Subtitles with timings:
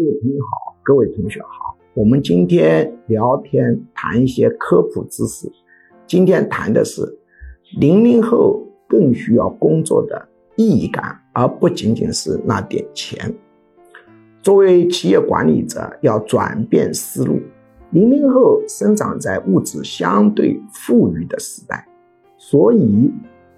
[0.00, 5.46] 各位朋友好，各位同学好，我们今天聊天谈一些科普知识。
[6.06, 7.02] 今天谈的是
[7.78, 10.26] 零零后更需要工作的
[10.56, 13.30] 意义感，而不仅仅是那点钱。
[14.40, 17.38] 作为企业管理者，要转变思路。
[17.90, 21.86] 零零后生长在物质相对富裕的时代，
[22.38, 23.12] 所以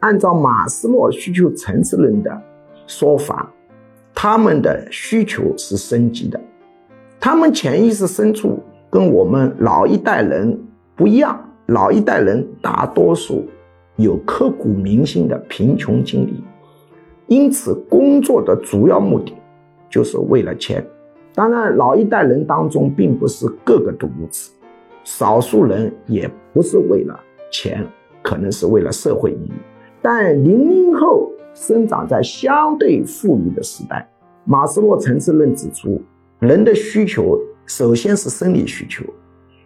[0.00, 2.42] 按照马斯洛需求层次论的
[2.86, 3.50] 说法，
[4.18, 6.40] 他们的需求是升级的。
[7.20, 10.58] 他们潜意识深处跟我们老一代人
[10.96, 13.46] 不一样，老一代人大多数
[13.96, 16.42] 有刻骨铭心的贫穷经历，
[17.26, 19.34] 因此工作的主要目的。
[19.88, 20.84] 就是为了钱，
[21.32, 24.50] 当然，老一代人当中并不是个个都如此，
[25.04, 27.18] 少数人也不是为了
[27.52, 27.86] 钱，
[28.20, 29.52] 可能是为了社会意义。
[30.08, 34.08] 但零零后生长在相对富裕的时代，
[34.44, 36.00] 马斯洛层次论指出，
[36.38, 39.02] 人的需求首先是生理需求，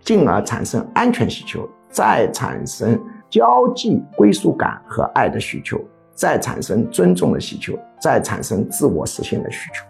[0.00, 2.96] 进而产生安全需求，再产生
[3.28, 5.80] 交际归属感和爱的需求，
[6.14, 9.84] 再产生尊重的需求，再产生自我实现的需求。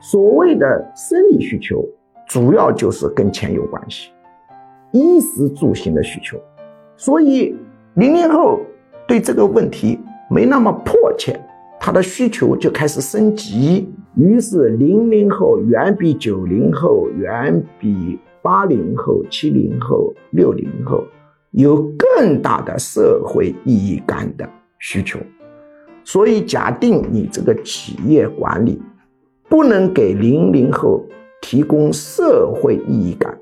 [0.00, 1.84] 所谓的生理需求，
[2.28, 4.12] 主要就是跟钱有关系，
[4.92, 6.38] 衣食住行的需求。
[6.96, 7.56] 所以
[7.94, 8.60] 零零后
[9.08, 9.98] 对这个问题
[10.30, 11.40] 没那么迫切，
[11.80, 13.92] 他的需求就开始升级。
[14.14, 21.02] 于是零零后远比九零后、远比八零后、七零后、六零后
[21.50, 24.48] 有更大的社会意义感的
[24.78, 25.18] 需求。
[26.04, 28.80] 所以假定你这个企业管理。
[29.50, 31.02] 不能给零零后
[31.40, 33.34] 提供社会意义感，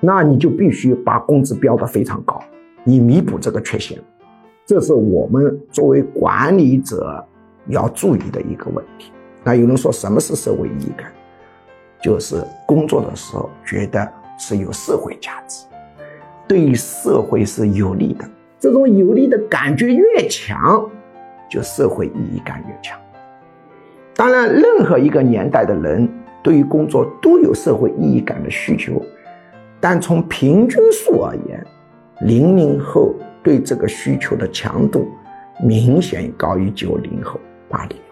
[0.00, 2.42] 那你就必须把工资标得非常高，
[2.86, 3.98] 以弥补这个缺陷。
[4.66, 7.24] 这是我们作为管理者
[7.68, 9.12] 要注意的一个问题。
[9.42, 11.12] 那有人说什么是社会意义感？
[12.02, 14.06] 就是工作的时候觉得
[14.38, 15.64] 是有社会价值，
[16.46, 18.24] 对社会是有利的。
[18.58, 20.88] 这种有利的感觉越强，
[21.50, 22.98] 就社会意义感越强。
[24.14, 26.08] 当然，任何一个年代的人
[26.42, 29.02] 对于工作都有社会意义感的需求，
[29.80, 31.66] 但从平均数而言，
[32.20, 35.06] 零零后对这个需求的强度
[35.62, 37.38] 明显高于九零后、
[37.68, 38.03] 八零。